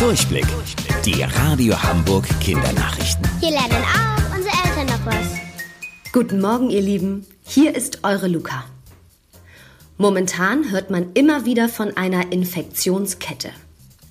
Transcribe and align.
Durchblick. 0.00 0.46
Die 1.04 1.22
Radio 1.22 1.74
Hamburg 1.82 2.26
Kindernachrichten. 2.40 3.22
Hier 3.38 3.50
lernen 3.50 3.84
auch 3.84 4.34
unsere 4.34 4.54
Eltern 4.64 4.86
noch 4.86 5.04
was. 5.04 5.26
Guten 6.10 6.40
Morgen, 6.40 6.70
ihr 6.70 6.80
Lieben. 6.80 7.26
Hier 7.44 7.76
ist 7.76 8.02
eure 8.02 8.26
Luca. 8.26 8.64
Momentan 9.98 10.70
hört 10.70 10.88
man 10.88 11.12
immer 11.12 11.44
wieder 11.44 11.68
von 11.68 11.98
einer 11.98 12.32
Infektionskette. 12.32 13.50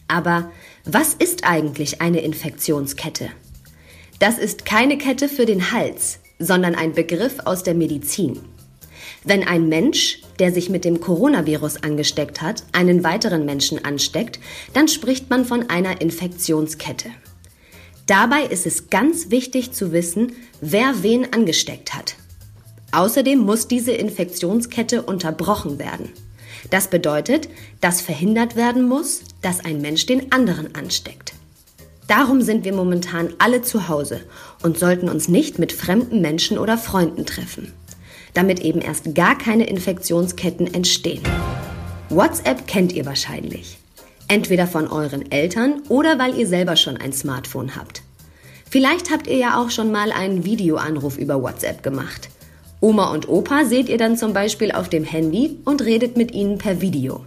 Aber 0.07 0.51
was 0.85 1.15
ist 1.15 1.43
eigentlich 1.43 2.01
eine 2.01 2.19
Infektionskette? 2.19 3.31
Das 4.19 4.37
ist 4.37 4.65
keine 4.65 4.95
Kette 4.99 5.27
für 5.27 5.47
den 5.47 5.71
Hals, 5.71 6.19
sondern 6.37 6.75
ein 6.75 6.93
Begriff 6.93 7.39
aus 7.45 7.63
der 7.63 7.73
Medizin. 7.73 8.39
Wenn 9.23 9.47
ein 9.47 9.69
Mensch, 9.69 10.21
der 10.39 10.51
sich 10.51 10.69
mit 10.69 10.85
dem 10.85 11.01
Coronavirus 11.01 11.83
angesteckt 11.83 12.41
hat, 12.41 12.63
einen 12.71 13.03
weiteren 13.03 13.45
Menschen 13.45 13.83
ansteckt, 13.83 14.39
dann 14.73 14.87
spricht 14.87 15.29
man 15.29 15.45
von 15.45 15.69
einer 15.69 16.01
Infektionskette. 16.01 17.09
Dabei 18.05 18.43
ist 18.43 18.65
es 18.65 18.89
ganz 18.89 19.29
wichtig 19.29 19.71
zu 19.71 19.91
wissen, 19.91 20.33
wer 20.61 21.03
wen 21.03 21.31
angesteckt 21.31 21.93
hat. 21.93 22.15
Außerdem 22.91 23.37
muss 23.37 23.67
diese 23.67 23.91
Infektionskette 23.91 25.03
unterbrochen 25.03 25.77
werden. 25.77 26.09
Das 26.71 26.87
bedeutet, 26.87 27.49
dass 27.81 28.01
verhindert 28.01 28.55
werden 28.55 28.87
muss, 28.87 29.21
dass 29.41 29.63
ein 29.63 29.79
Mensch 29.79 30.07
den 30.07 30.31
anderen 30.31 30.73
ansteckt. 30.75 31.33
Darum 32.07 32.41
sind 32.41 32.65
wir 32.65 32.73
momentan 32.73 33.33
alle 33.37 33.61
zu 33.61 33.87
Hause 33.87 34.21
und 34.63 34.79
sollten 34.79 35.09
uns 35.09 35.27
nicht 35.27 35.59
mit 35.59 35.71
fremden 35.71 36.21
Menschen 36.21 36.57
oder 36.57 36.79
Freunden 36.79 37.27
treffen 37.27 37.71
damit 38.33 38.61
eben 38.61 38.81
erst 38.81 39.15
gar 39.15 39.37
keine 39.37 39.65
Infektionsketten 39.65 40.73
entstehen. 40.73 41.23
WhatsApp 42.09 42.67
kennt 42.67 42.93
ihr 42.93 43.05
wahrscheinlich. 43.05 43.77
Entweder 44.27 44.67
von 44.67 44.87
euren 44.87 45.31
Eltern 45.31 45.81
oder 45.89 46.19
weil 46.19 46.37
ihr 46.37 46.47
selber 46.47 46.75
schon 46.75 46.97
ein 46.97 47.13
Smartphone 47.13 47.75
habt. 47.75 48.03
Vielleicht 48.69 49.11
habt 49.11 49.27
ihr 49.27 49.37
ja 49.37 49.59
auch 49.59 49.71
schon 49.71 49.91
mal 49.91 50.11
einen 50.11 50.45
Videoanruf 50.45 51.17
über 51.17 51.41
WhatsApp 51.41 51.81
gemacht. 51.81 52.29
Oma 52.81 53.11
und 53.11 53.27
Opa 53.27 53.65
seht 53.65 53.89
ihr 53.89 53.97
dann 53.97 54.15
zum 54.15 54.33
Beispiel 54.33 54.71
auf 54.71 54.87
dem 54.87 55.03
Handy 55.03 55.57
und 55.65 55.81
redet 55.81 56.15
mit 56.15 56.33
ihnen 56.33 56.59
per 56.59 56.79
Video. 56.79 57.25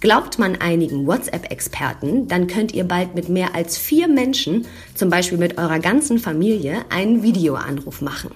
Glaubt 0.00 0.38
man 0.38 0.56
einigen 0.56 1.06
WhatsApp-Experten, 1.06 2.28
dann 2.28 2.46
könnt 2.46 2.72
ihr 2.72 2.84
bald 2.84 3.14
mit 3.14 3.28
mehr 3.28 3.54
als 3.54 3.76
vier 3.76 4.08
Menschen, 4.08 4.66
zum 4.94 5.10
Beispiel 5.10 5.36
mit 5.36 5.58
eurer 5.58 5.78
ganzen 5.78 6.18
Familie, 6.18 6.84
einen 6.88 7.22
Videoanruf 7.22 8.00
machen. 8.00 8.30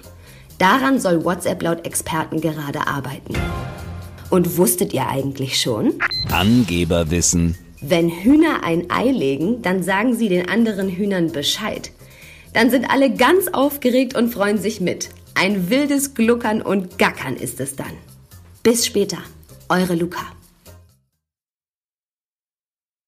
Daran 0.57 0.99
soll 0.99 1.25
WhatsApp 1.25 1.61
laut 1.61 1.85
Experten 1.85 2.39
gerade 2.39 2.87
arbeiten. 2.87 3.33
Und 4.29 4.57
wusstet 4.57 4.93
ihr 4.93 5.07
eigentlich 5.07 5.59
schon? 5.59 5.93
Angeberwissen. 6.31 7.57
Wenn 7.81 8.09
Hühner 8.09 8.63
ein 8.63 8.89
Ei 8.89 9.11
legen, 9.11 9.61
dann 9.61 9.83
sagen 9.83 10.15
sie 10.15 10.29
den 10.29 10.49
anderen 10.49 10.89
Hühnern 10.89 11.31
Bescheid. 11.31 11.91
Dann 12.53 12.69
sind 12.69 12.89
alle 12.89 13.13
ganz 13.13 13.49
aufgeregt 13.49 14.15
und 14.15 14.33
freuen 14.33 14.57
sich 14.57 14.79
mit. 14.79 15.09
Ein 15.35 15.69
wildes 15.69 16.13
Gluckern 16.13 16.61
und 16.61 16.97
Gackern 16.97 17.35
ist 17.35 17.59
es 17.59 17.75
dann. 17.75 17.91
Bis 18.63 18.85
später, 18.85 19.17
eure 19.67 19.95
Luca. 19.95 20.25